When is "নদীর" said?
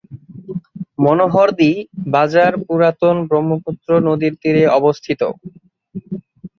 4.07-4.33